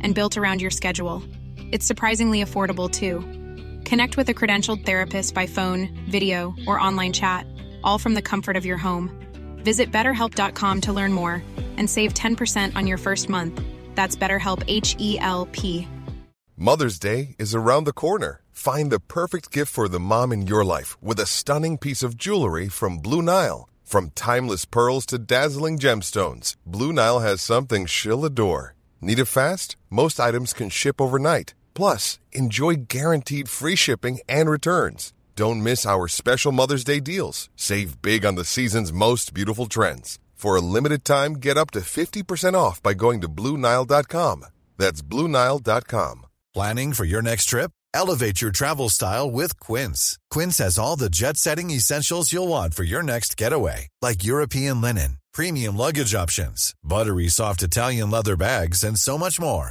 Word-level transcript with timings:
and 0.00 0.14
built 0.14 0.36
around 0.36 0.60
your 0.60 0.70
schedule. 0.70 1.22
It's 1.72 1.86
surprisingly 1.86 2.42
affordable 2.42 2.90
too. 2.90 3.20
Connect 3.84 4.16
with 4.16 4.28
a 4.28 4.34
credentialed 4.34 4.84
therapist 4.84 5.34
by 5.34 5.46
phone, 5.46 5.88
video, 6.08 6.54
or 6.66 6.80
online 6.80 7.12
chat, 7.12 7.46
all 7.84 7.98
from 7.98 8.14
the 8.14 8.22
comfort 8.22 8.56
of 8.56 8.66
your 8.66 8.78
home. 8.78 9.10
Visit 9.58 9.92
betterhelp.com 9.92 10.80
to 10.82 10.92
learn 10.92 11.12
more 11.12 11.42
and 11.76 11.88
save 11.88 12.14
10% 12.14 12.76
on 12.76 12.86
your 12.86 12.98
first 12.98 13.28
month. 13.28 13.60
That's 13.94 14.16
BetterHelp 14.16 14.62
H 14.68 14.96
E 14.98 15.18
L 15.18 15.46
P. 15.52 15.88
Mother's 16.56 16.98
Day 16.98 17.36
is 17.38 17.54
around 17.54 17.84
the 17.84 17.92
corner. 17.92 18.40
Find 18.50 18.90
the 18.90 19.00
perfect 19.00 19.52
gift 19.52 19.70
for 19.70 19.88
the 19.88 20.00
mom 20.00 20.32
in 20.32 20.46
your 20.46 20.64
life 20.64 20.96
with 21.02 21.20
a 21.20 21.26
stunning 21.26 21.76
piece 21.76 22.02
of 22.02 22.16
jewelry 22.16 22.68
from 22.68 22.98
Blue 22.98 23.20
Nile. 23.20 23.68
From 23.84 24.10
timeless 24.14 24.64
pearls 24.64 25.04
to 25.06 25.18
dazzling 25.18 25.78
gemstones, 25.78 26.56
Blue 26.64 26.92
Nile 26.92 27.20
has 27.20 27.42
something 27.42 27.84
she'll 27.86 28.24
adore. 28.24 28.74
Need 29.00 29.18
it 29.18 29.26
fast? 29.26 29.76
Most 29.96 30.20
items 30.20 30.52
can 30.52 30.68
ship 30.68 31.00
overnight. 31.00 31.54
Plus, 31.72 32.18
enjoy 32.32 32.74
guaranteed 32.96 33.48
free 33.48 33.76
shipping 33.76 34.18
and 34.28 34.50
returns. 34.50 35.14
Don't 35.36 35.62
miss 35.62 35.86
our 35.86 36.06
special 36.06 36.52
Mother's 36.52 36.84
Day 36.84 37.00
deals. 37.00 37.48
Save 37.56 38.02
big 38.02 38.26
on 38.26 38.34
the 38.34 38.44
season's 38.44 38.92
most 38.92 39.32
beautiful 39.32 39.64
trends. 39.64 40.18
For 40.34 40.54
a 40.54 40.66
limited 40.76 41.02
time, 41.02 41.40
get 41.46 41.56
up 41.56 41.70
to 41.70 41.80
50% 41.80 42.52
off 42.52 42.82
by 42.82 42.92
going 42.92 43.22
to 43.22 43.28
BlueNile.com. 43.28 44.44
That's 44.76 45.00
BlueNile.com. 45.00 46.26
Planning 46.52 46.92
for 46.92 47.06
your 47.06 47.22
next 47.22 47.46
trip? 47.46 47.70
Elevate 47.94 48.42
your 48.42 48.50
travel 48.50 48.90
style 48.90 49.30
with 49.30 49.58
Quince. 49.58 50.18
Quince 50.30 50.58
has 50.58 50.78
all 50.78 50.96
the 50.96 51.08
jet 51.08 51.38
setting 51.38 51.70
essentials 51.70 52.34
you'll 52.34 52.48
want 52.48 52.74
for 52.74 52.84
your 52.84 53.02
next 53.02 53.38
getaway, 53.38 53.88
like 54.02 54.24
European 54.24 54.82
linen, 54.82 55.16
premium 55.32 55.74
luggage 55.74 56.14
options, 56.14 56.74
buttery 56.84 57.28
soft 57.28 57.62
Italian 57.62 58.10
leather 58.10 58.36
bags, 58.36 58.84
and 58.84 58.98
so 58.98 59.16
much 59.16 59.40
more. 59.40 59.70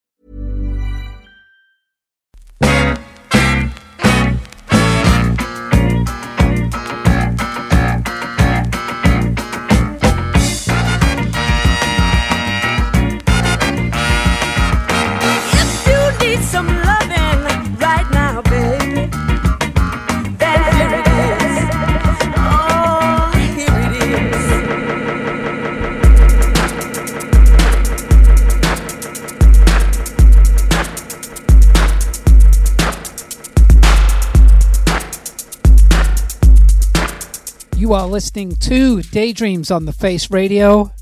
You 37.91 37.95
are 37.95 38.07
listening 38.07 38.55
to 38.55 39.01
Daydreams 39.01 39.69
on 39.69 39.83
the 39.83 39.91
Face 39.91 40.31
Radio. 40.31 40.93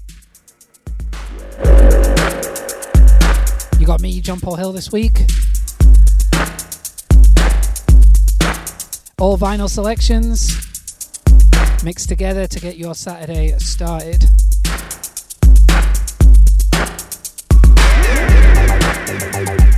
You 3.79 3.85
got 3.85 4.01
me, 4.01 4.19
John 4.21 4.39
Paul 4.39 4.55
Hill, 4.55 4.71
this 4.73 4.91
week. 4.91 5.19
All 9.19 9.37
vinyl 9.37 9.69
selections 9.69 10.49
mixed 11.83 12.09
together 12.09 12.47
to 12.47 12.59
get 12.59 12.75
your 12.75 12.95
Saturday 12.95 13.55
started. 13.59 14.21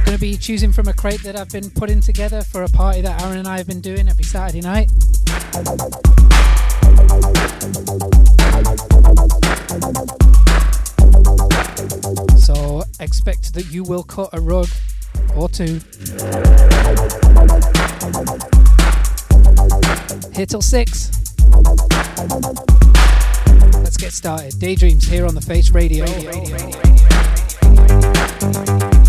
Going 0.05 0.15
to 0.15 0.17
be 0.17 0.37
choosing 0.37 0.71
from 0.71 0.87
a 0.87 0.93
crate 0.93 1.23
that 1.23 1.35
I've 1.37 1.49
been 1.49 1.71
putting 1.71 1.99
together 1.99 2.41
for 2.41 2.63
a 2.63 2.69
party 2.69 3.01
that 3.01 3.21
Aaron 3.21 3.39
and 3.39 3.49
I 3.49 3.57
have 3.57 3.67
been 3.67 3.81
doing 3.81 4.07
every 4.07 4.23
Saturday 4.23 4.61
night. 4.61 4.89
So 12.37 12.81
expect 12.99 13.53
that 13.53 13.67
you 13.69 13.83
will 13.83 14.01
cut 14.01 14.31
a 14.33 14.41
rug 14.41 14.67
or 15.35 15.47
two. 15.47 15.79
Here 20.33 20.47
till 20.47 20.63
six. 20.63 21.11
Let's 23.83 23.97
get 23.97 24.13
started. 24.13 24.57
Daydreams 24.57 25.03
here 25.03 25.27
on 25.27 25.35
the 25.35 25.41
Face 25.41 25.69
Radio. 25.69 26.07
stuff, 28.41 29.00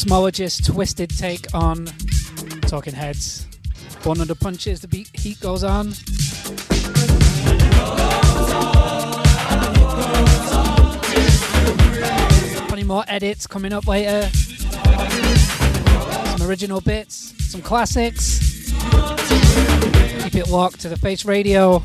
cosmologist 0.00 0.64
twisted 0.64 1.10
take 1.10 1.54
on 1.54 1.84
Talking 2.62 2.94
Heads. 2.94 3.46
100 4.04 4.40
punches, 4.40 4.80
the 4.80 4.88
beat, 4.88 5.10
heat 5.12 5.38
goes 5.40 5.62
on. 5.62 5.92
Plenty 12.68 12.84
more 12.84 13.04
edits 13.08 13.46
coming 13.46 13.74
up 13.74 13.86
later. 13.86 14.30
Some 16.38 16.48
original 16.48 16.80
bits, 16.80 17.34
some 17.50 17.60
classics. 17.60 18.38
Keep 20.22 20.34
it 20.34 20.48
locked 20.48 20.80
to 20.80 20.88
the 20.88 20.96
face 20.98 21.26
radio. 21.26 21.82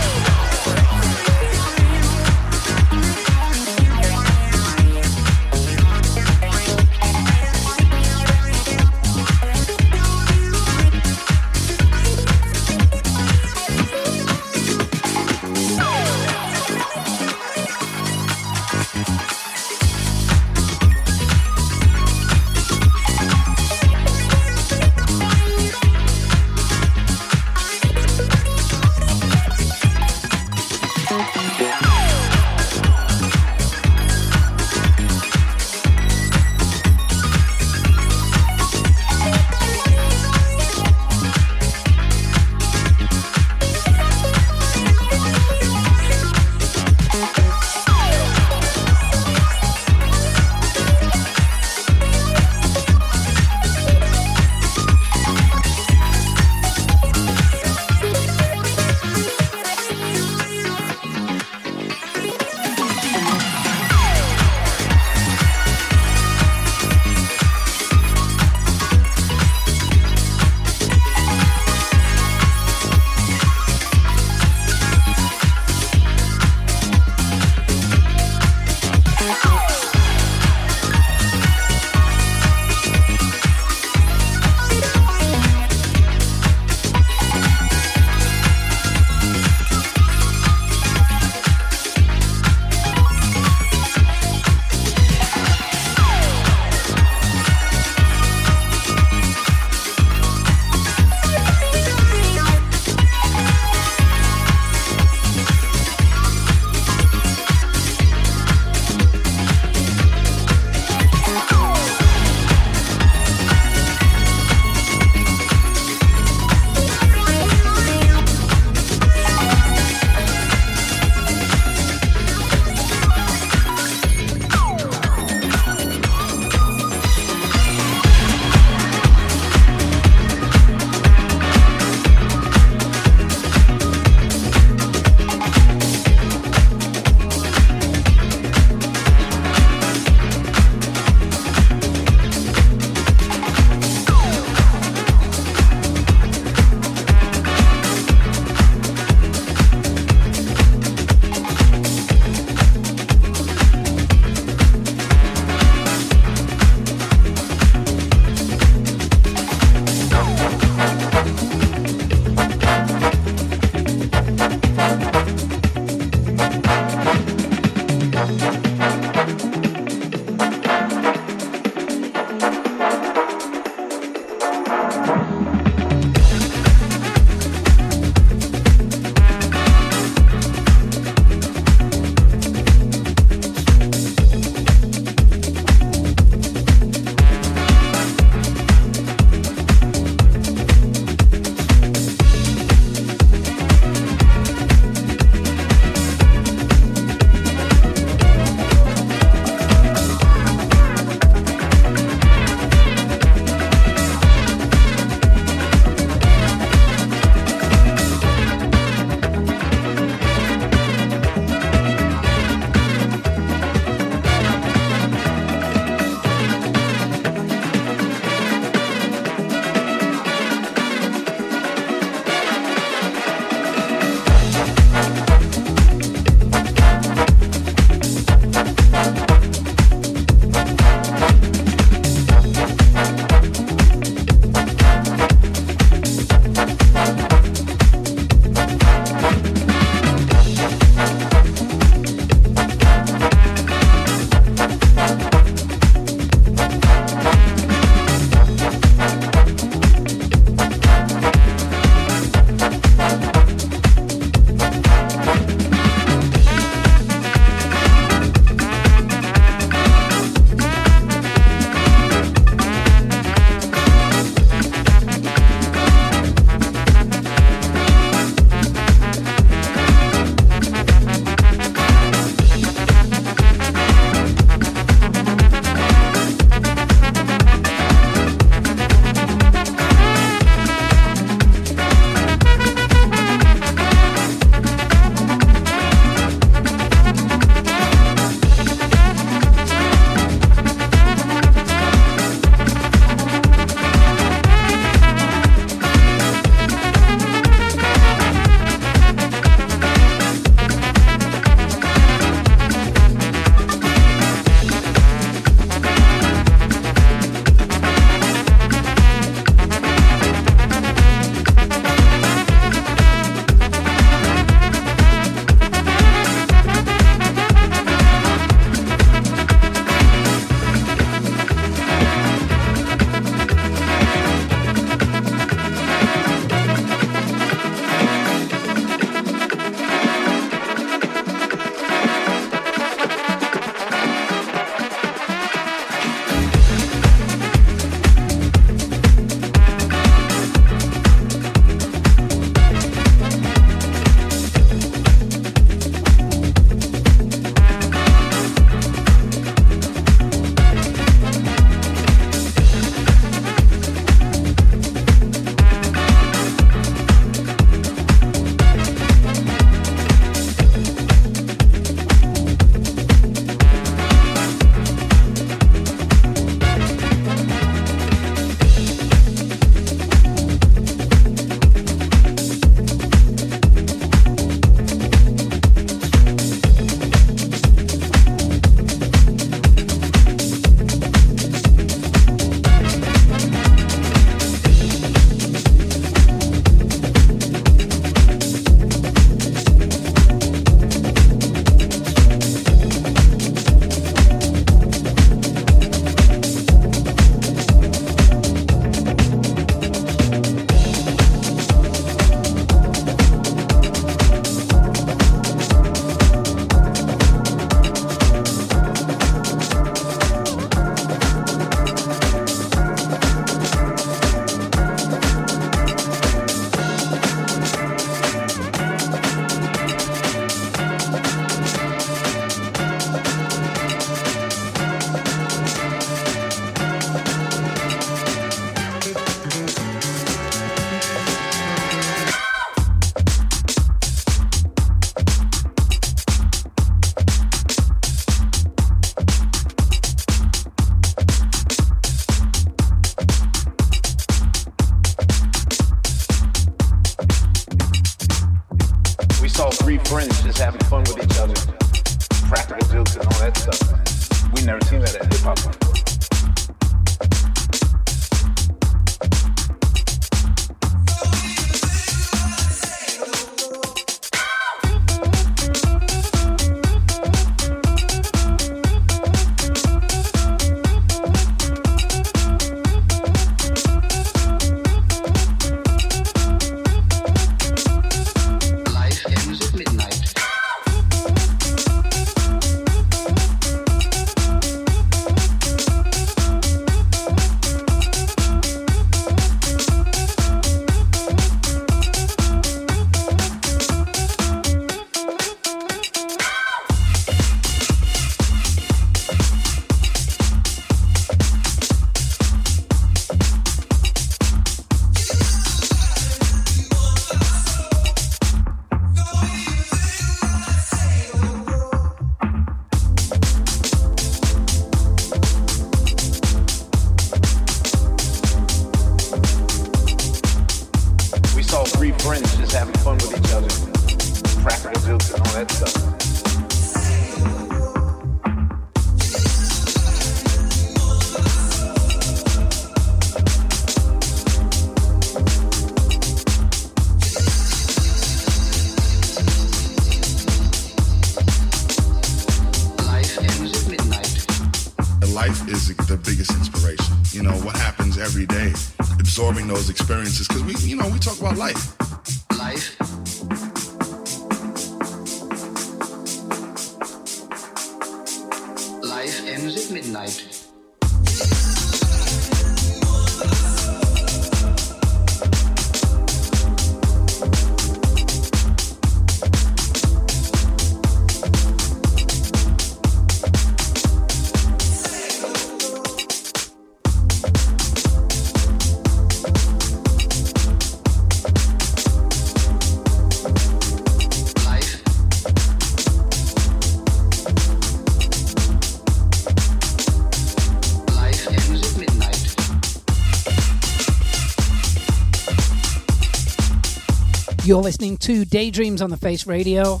To 598.24 598.46
Daydreams 598.46 599.02
on 599.02 599.10
the 599.10 599.18
Face 599.18 599.46
Radio. 599.46 600.00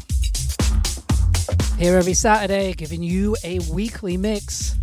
Here 1.78 1.98
every 1.98 2.14
Saturday, 2.14 2.72
giving 2.72 3.02
you 3.02 3.36
a 3.44 3.58
weekly 3.70 4.16
mix 4.16 4.78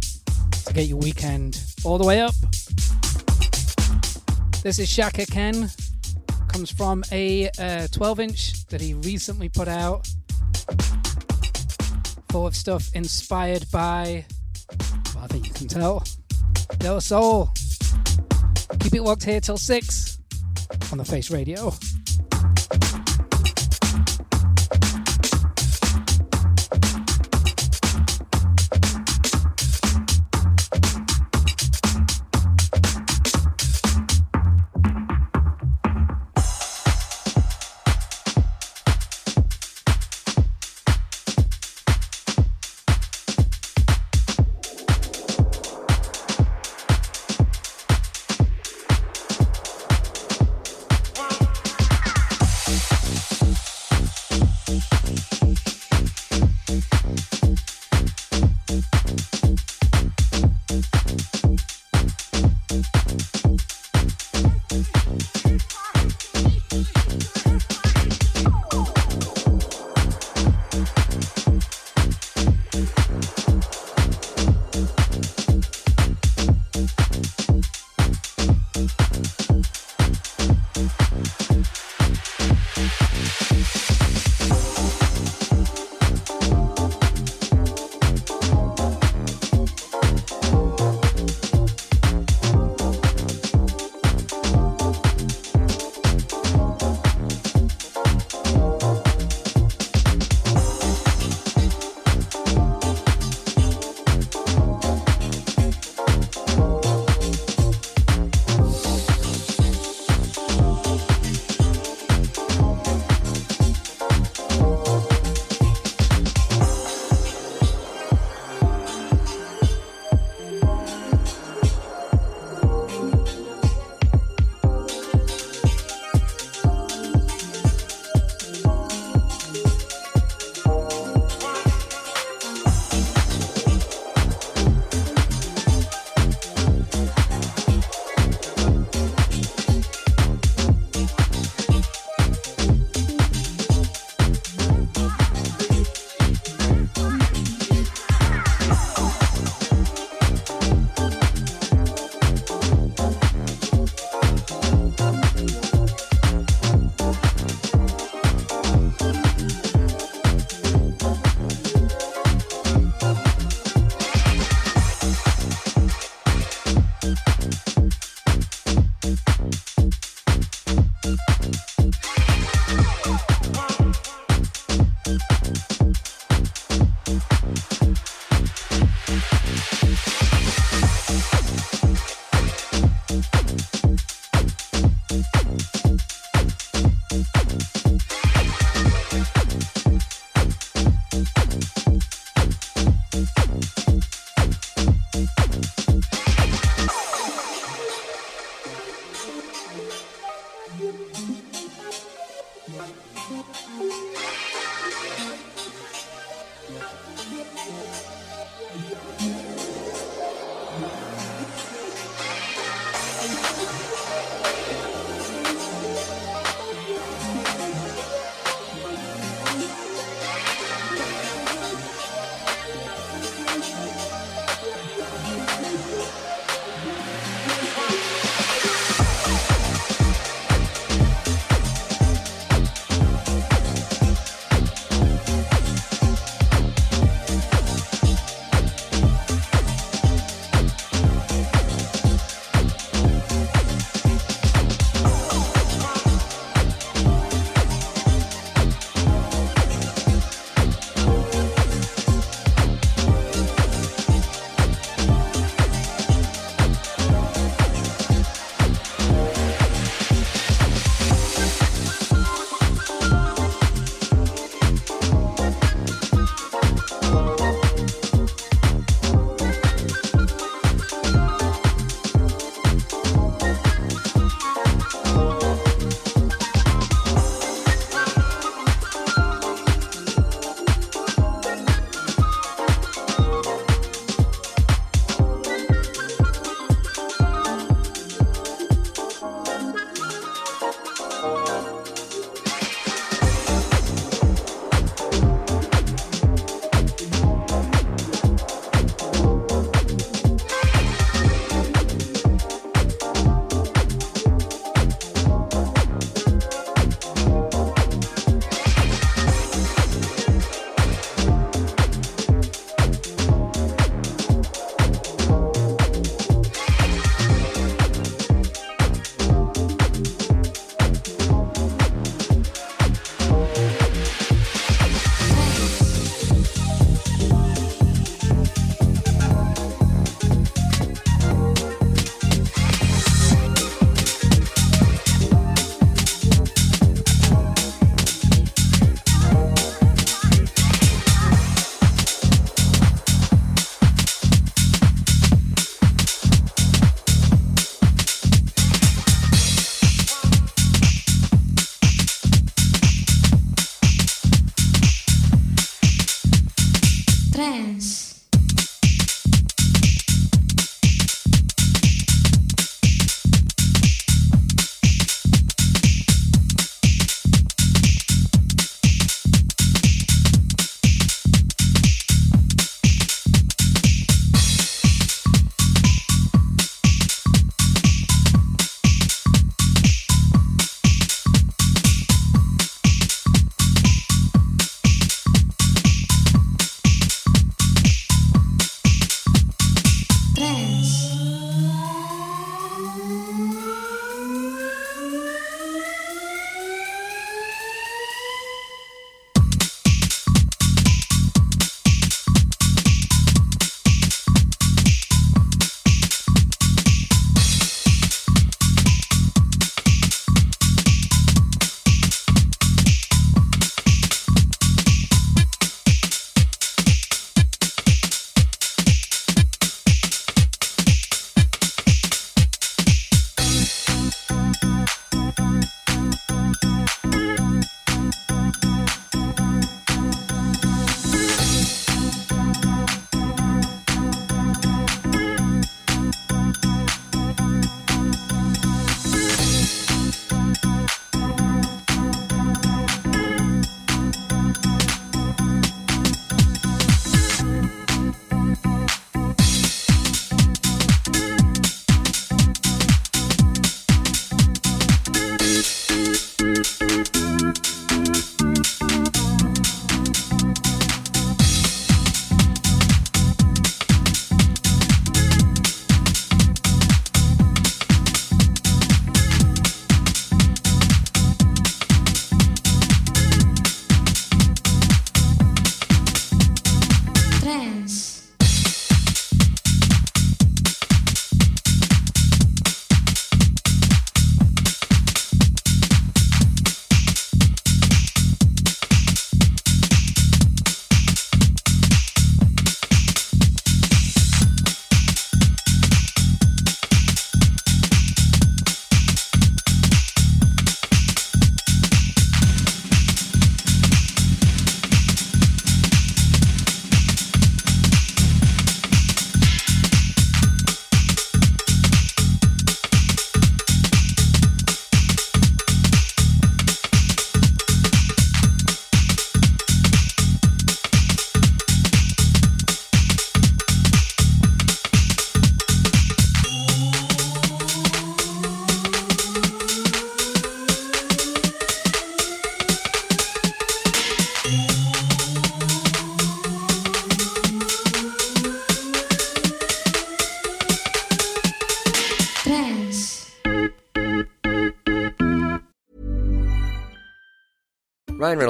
to 0.68 0.74
get 0.74 0.86
your 0.86 1.00
weekend 1.00 1.60
all 1.84 1.98
the 1.98 2.06
way 2.06 2.22
up. 2.22 2.36
This 4.62 4.78
is 4.78 4.88
Shaka 4.88 5.26
Ken. 5.26 5.72
Comes 6.50 6.70
from 6.70 7.04
a 7.12 7.50
uh, 7.58 7.88
12 7.92 8.20
inch 8.20 8.68
that 8.68 8.80
he 8.80 8.94
recently 8.94 9.50
put 9.50 9.68
out. 9.68 10.08
Full 12.30 12.46
of 12.46 12.56
stuff 12.56 12.94
inspired 12.94 13.66
by, 13.72 14.24
well, 15.16 15.24
I 15.24 15.28
think 15.28 15.48
you 15.48 15.54
can 15.54 15.68
tell, 15.68 16.04
De 16.78 16.94
La 16.94 17.00
Soul. 17.00 17.50
Keep 18.82 18.94
it 18.94 19.02
locked 19.02 19.24
here 19.24 19.42
till 19.42 19.58
6 19.58 20.20
on 20.92 21.00
the 21.00 21.06
Face 21.06 21.32
Radio. 21.32 21.74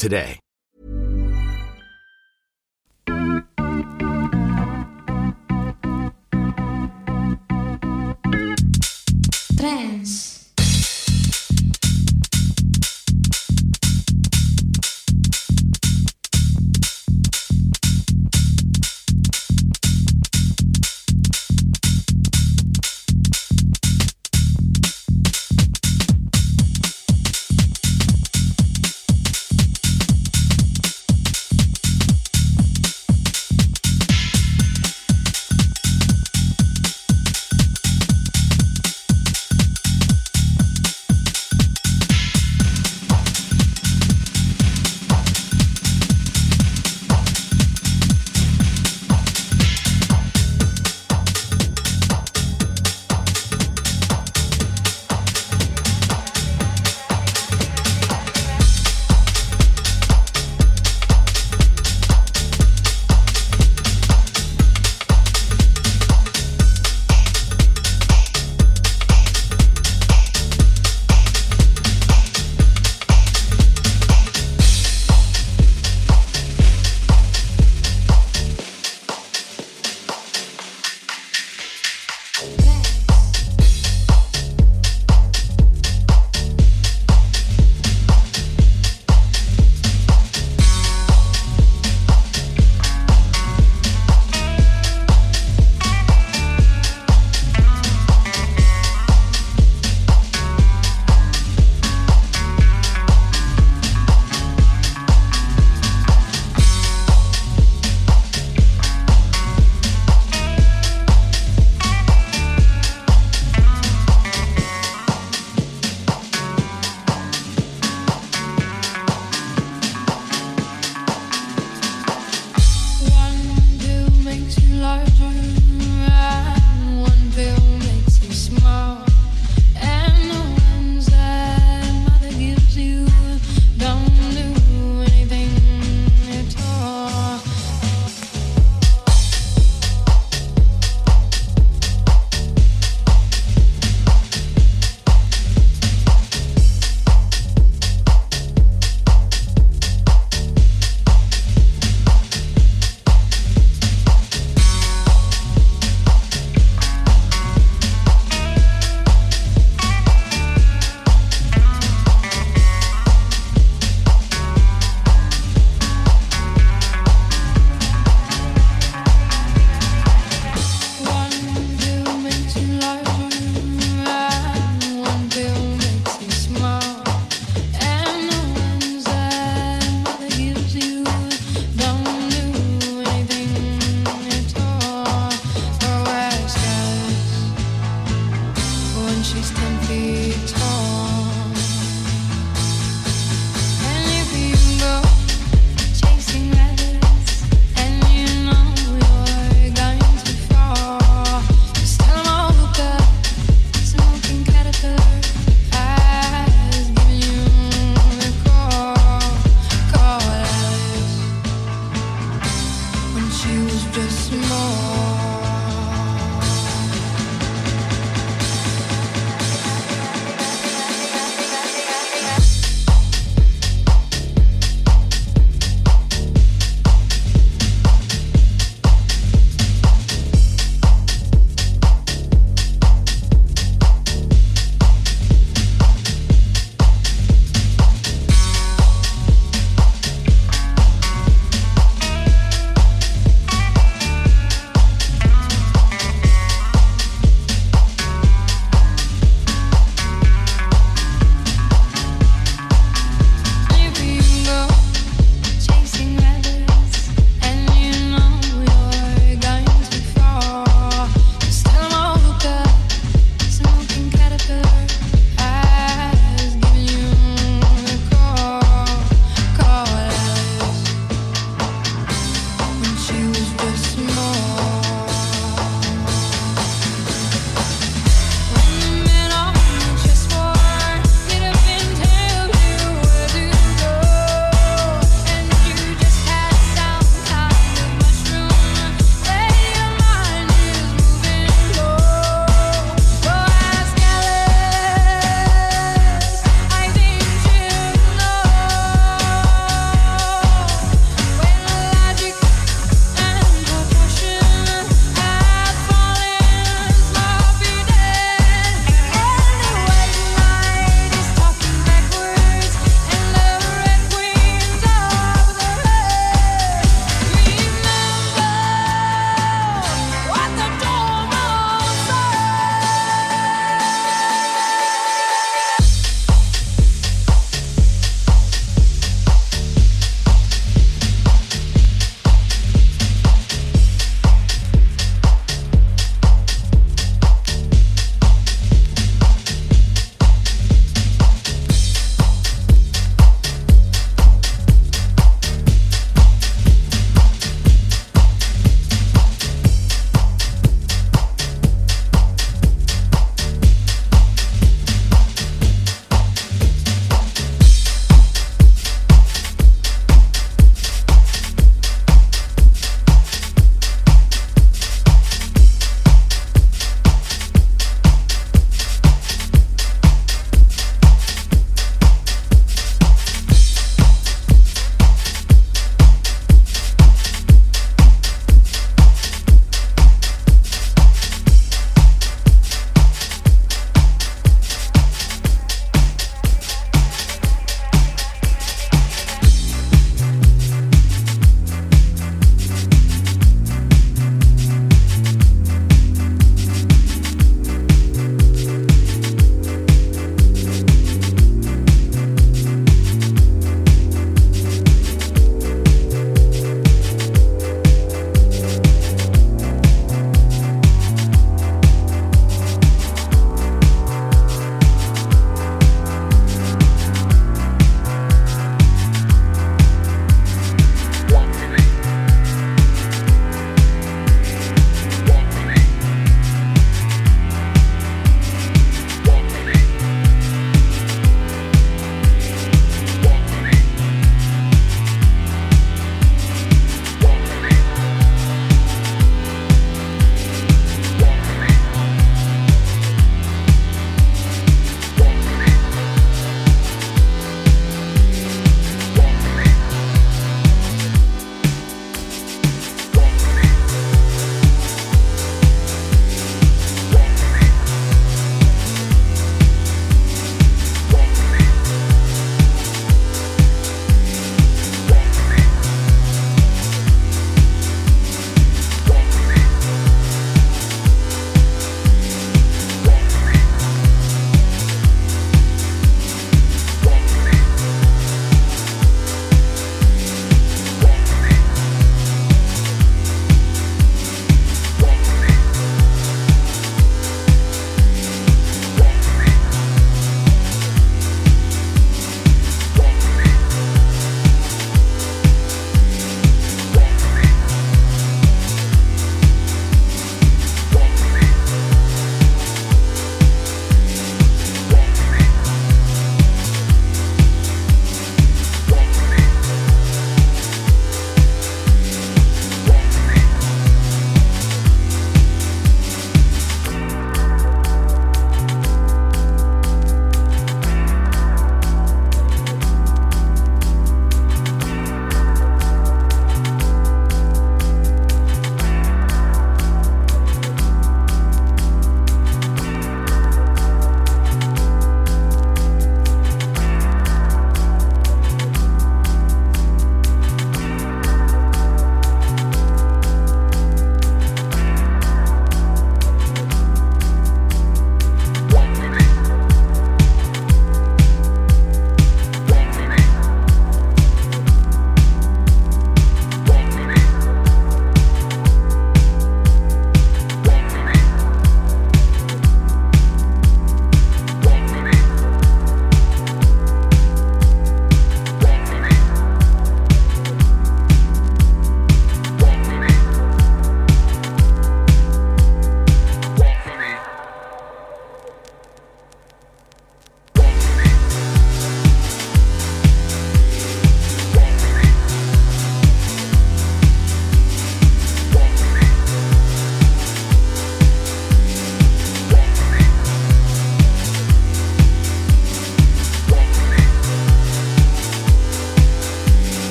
today. 0.00 0.40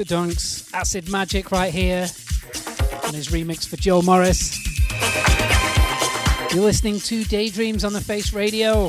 Dr. 0.00 0.14
Dunk's 0.14 0.72
Acid 0.72 1.10
Magic 1.10 1.50
right 1.52 1.70
here 1.70 2.08
on 3.04 3.12
his 3.12 3.28
remix 3.28 3.68
for 3.68 3.76
Joe 3.76 4.00
Morris. 4.00 4.56
You're 6.54 6.64
listening 6.64 7.00
to 7.00 7.22
Daydreams 7.24 7.84
on 7.84 7.92
the 7.92 8.00
Face 8.00 8.32
Radio. 8.32 8.86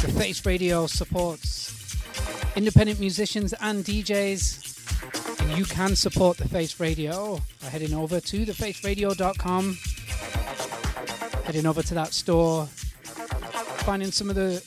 The 0.00 0.12
Face 0.18 0.44
Radio 0.44 0.88
supports 0.88 1.96
independent 2.56 2.98
musicians 2.98 3.52
and 3.60 3.84
DJs. 3.84 5.40
And 5.40 5.56
you 5.56 5.66
can 5.66 5.94
support 5.94 6.36
the 6.36 6.48
Face 6.48 6.80
Radio 6.80 7.40
by 7.62 7.68
heading 7.68 7.94
over 7.94 8.18
to 8.18 8.44
thefaceradio.com, 8.44 9.78
heading 11.44 11.66
over 11.66 11.82
to 11.84 11.94
that 11.94 12.12
store, 12.12 12.66
finding 13.84 14.10
some 14.10 14.30
of 14.30 14.34
the 14.34 14.60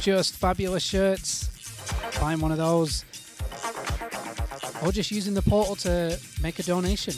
just 0.00 0.36
fabulous 0.36 0.82
shirts, 0.82 1.37
buying 2.20 2.40
one 2.40 2.52
of 2.52 2.58
those, 2.58 3.04
or 4.82 4.92
just 4.92 5.10
using 5.10 5.34
the 5.34 5.42
portal 5.42 5.76
to 5.76 6.18
make 6.42 6.58
a 6.58 6.62
donation. 6.62 7.14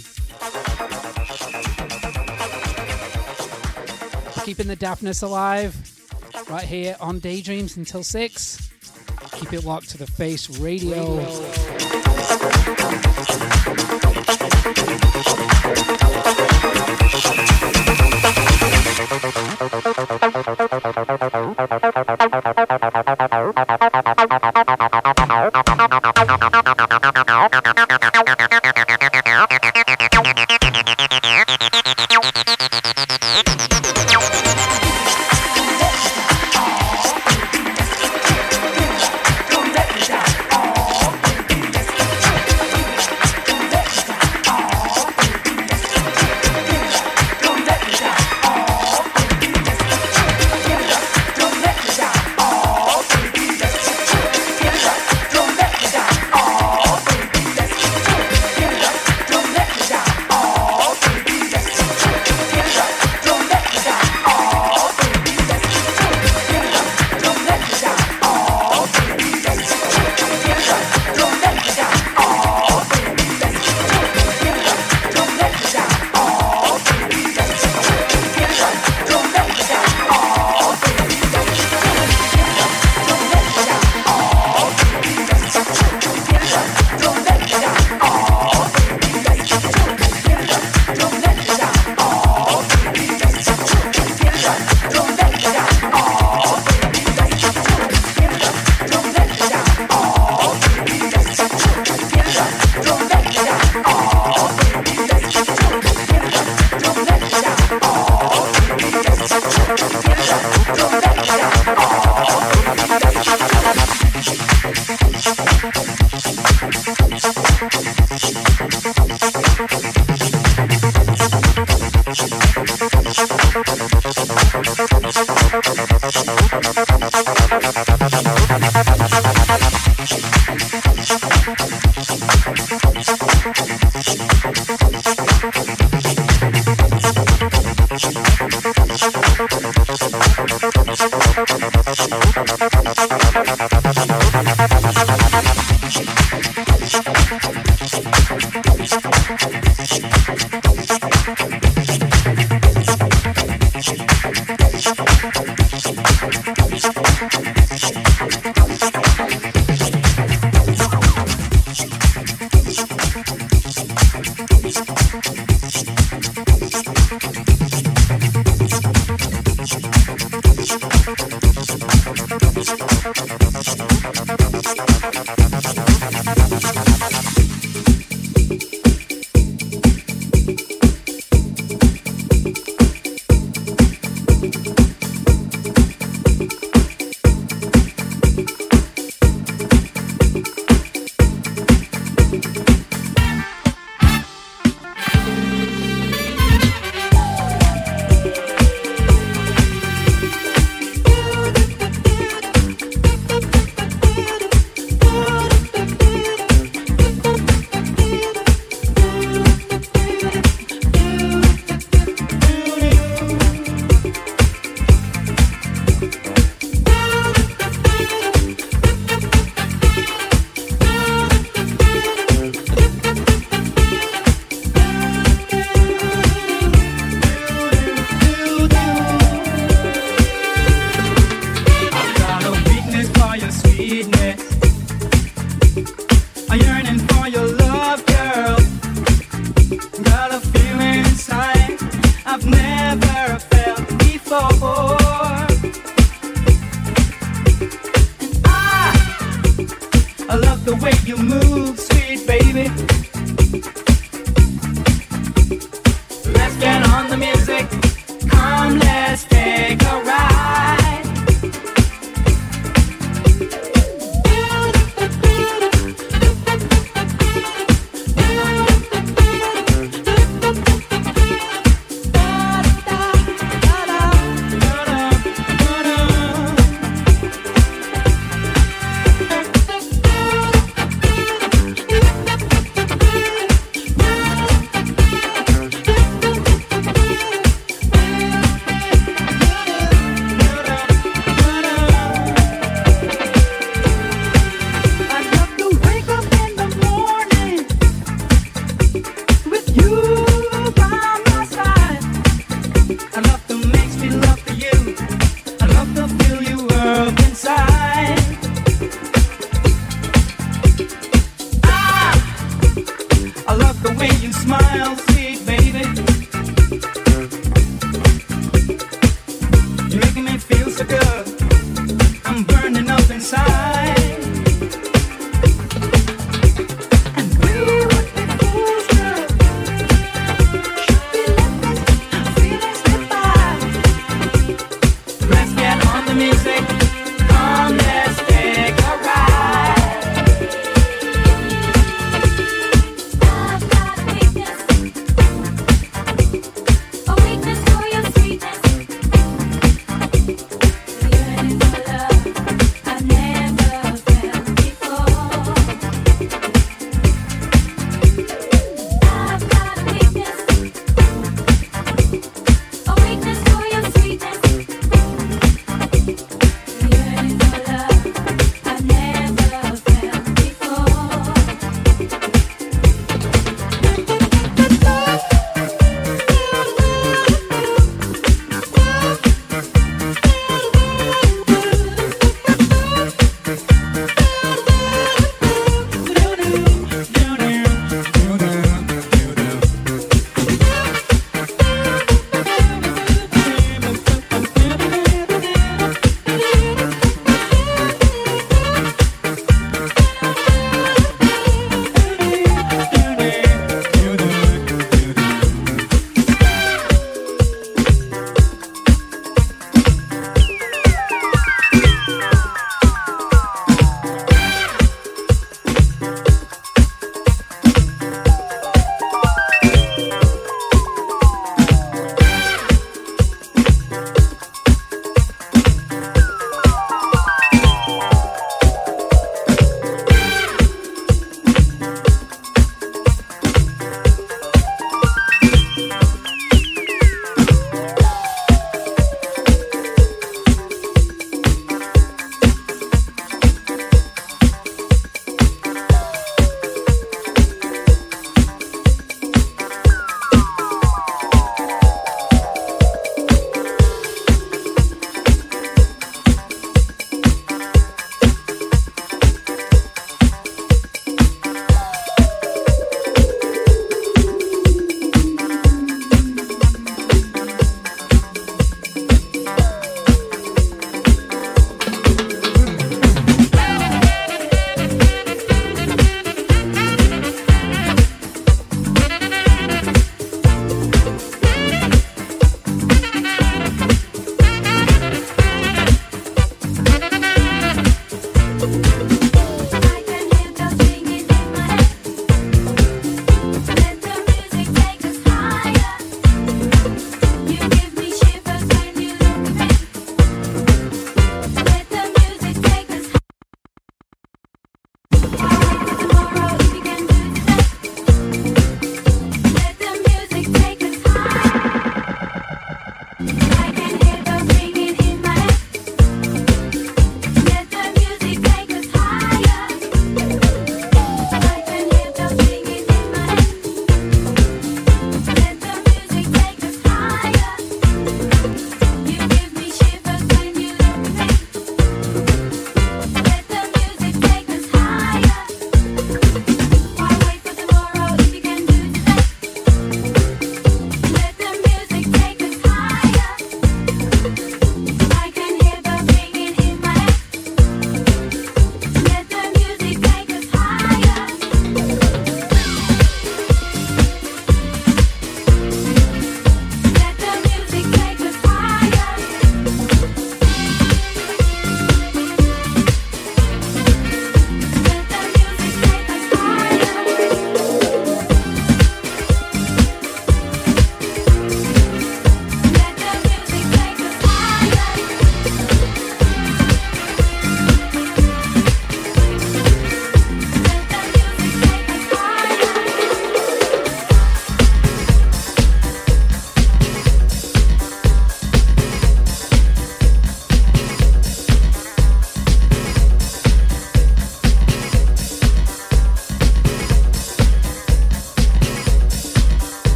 Keeping 4.45 4.67
the 4.67 4.77
daftness 4.77 5.23
alive 5.23 5.77
right 6.49 6.65
here 6.65 6.97
on 7.01 7.19
Daydreams 7.19 7.77
until 7.77 8.03
6. 8.03 8.71
Keep 9.33 9.53
it 9.53 9.65
locked 9.65 9.91
to 9.91 9.99
the 9.99 10.07
face 10.07 10.59
radio. 10.59 11.21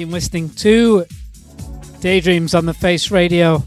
Been 0.00 0.10
listening 0.10 0.48
to 0.48 1.04
Daydreams 2.00 2.54
on 2.54 2.64
the 2.64 2.72
Face 2.72 3.10
Radio. 3.10 3.58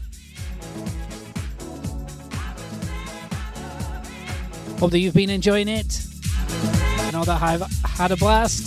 Hope 4.80 4.90
that 4.90 4.98
you've 4.98 5.14
been 5.14 5.30
enjoying 5.30 5.68
it. 5.68 6.04
I 6.98 7.10
know 7.12 7.22
that 7.22 7.40
I've 7.40 7.62
had 7.84 8.10
a 8.10 8.16
blast. 8.16 8.66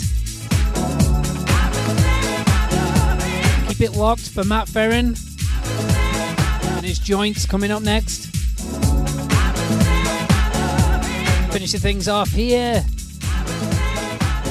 Keep 3.68 3.82
it 3.82 3.98
locked 3.98 4.30
for 4.30 4.46
Matt 4.46 4.70
Ferrin 4.70 5.18
and 6.78 6.86
his 6.86 7.00
joints 7.00 7.46
coming 7.46 7.70
up 7.70 7.84
next. 7.84 8.28
Finishing 11.52 11.82
things 11.82 12.08
off 12.08 12.30
here. 12.30 12.86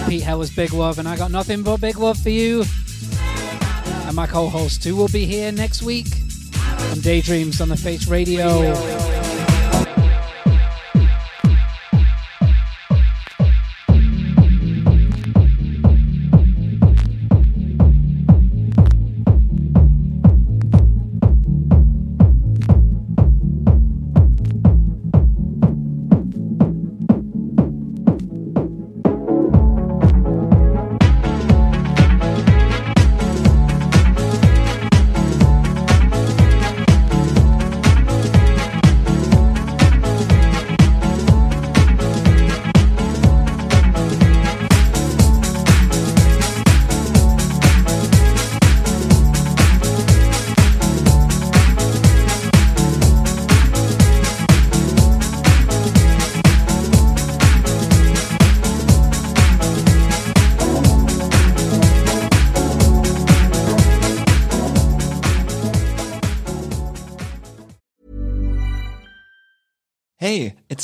Pete 0.07 0.23
Heller's 0.23 0.55
Big 0.55 0.75
Love, 0.75 0.99
and 0.99 1.09
I 1.09 1.17
got 1.17 1.31
nothing 1.31 1.63
but 1.63 1.81
big 1.81 1.97
love 1.97 2.19
for 2.19 2.29
you. 2.29 2.65
My 4.17 4.27
co 4.27 4.49
host, 4.49 4.83
too, 4.83 4.97
will 4.97 5.09
be 5.09 5.27
here 5.27 5.53
next 5.53 5.83
week 5.83 6.07
on 6.91 7.01
Daydreams 7.01 7.61
on 7.61 7.69
the 7.69 7.77
Face 7.77 8.09
Radio. 8.09 8.49
Hey, 8.49 9.06